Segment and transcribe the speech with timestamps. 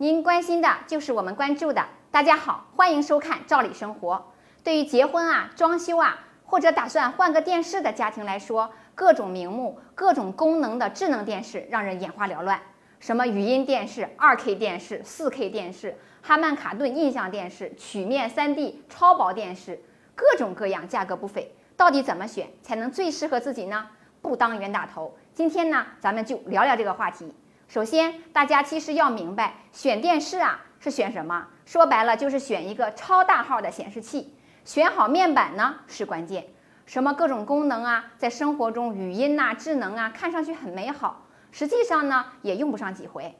[0.00, 1.84] 您关心的就是我们关注的。
[2.12, 4.14] 大家好，欢迎收看《赵理生活》。
[4.62, 12.60] 对于结婚啊、装修啊，或者打算换个电视的家庭来说，各种名目、各种功能的智能电视让人眼花缭乱。
[13.00, 19.82] 什么语音电视、2K 电视、4K 电视、哈曼卡顿印象电视、曲面 3D 超薄电视，
[20.14, 21.52] 各种各样，价格不菲。
[21.76, 23.84] 到底怎么选才能最适合自己呢？
[24.22, 25.12] 不当冤大头。
[25.34, 27.34] 今天呢，咱们就聊聊这个话题。
[27.68, 31.46] 首先，大家其实要明白，选电视啊是选什么？
[31.66, 34.34] 说白了就是选一个超大号的显示器。
[34.64, 36.46] 选好面板呢是关键。
[36.86, 43.34] 什么各种功能啊，在生活中语音呐、智能啊，看上去很美好，实际上呢也用不上几回。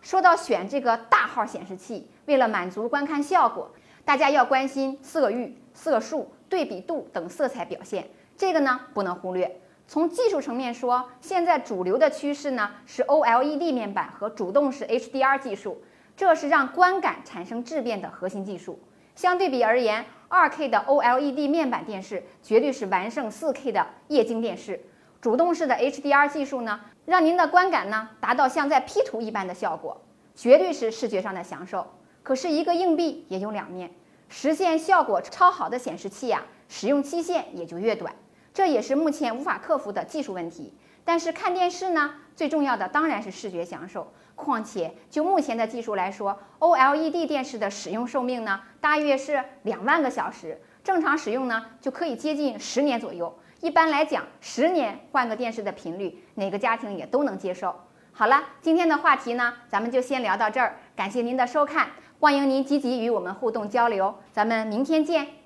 [0.00, 3.68] 说到选这个大号显示器，为了满足观看效果，
[4.04, 9.60] 大家要关心色域、色数、对比度等色彩表现，这个呢不能忽略。
[9.88, 15.80] 从技术层面说，现在主流的趋势呢是 OLED 面板和主动式 HDR 技术，
[16.16, 18.80] 这是让观感产生质变的核心技术。
[19.14, 24.80] 相对比而言，2K 的 OLED 面板电视绝对是完胜 4K 的液晶电视。
[25.20, 30.00] 主动式的 HDR 技术呢，让您的观感呢达到像在 P 图一般的效果，
[30.34, 31.86] 绝对是视觉上的享受。
[32.22, 33.90] 可是，一个硬币也有两面，
[34.28, 38.12] 实现效果超好的显示器呀，使用期限也就越短。
[38.56, 40.72] 这也是目前无法克服的技术问题。
[41.04, 44.10] 但是看电视呢，最重要的当然是视觉享受。
[44.34, 53.38] 况且就目前的技术来说，OLED 电视的使用寿命呢，大约是两万个小时，正常使用呢就可以接近十年左右。
[53.60, 57.78] 一般来讲，十年换个电视的频率，哪个家庭也都能接受。
[58.10, 60.76] 好了，今天的话题呢，咱们就先聊到这儿。
[60.96, 61.88] 感谢您的收看，
[62.20, 65.45] 欢迎您积极与我们互动交流，咱们明天见。